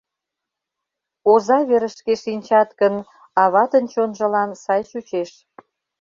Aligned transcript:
Оза 1.31 1.57
верышке 1.69 2.13
шинчат 2.23 2.69
гын, 2.79 2.95
аватын 3.43 3.85
чонжылан 3.93 4.49
сай 4.63 4.81
чучеш. 4.89 5.31